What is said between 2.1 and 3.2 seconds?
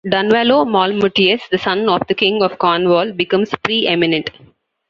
King of Cornwall,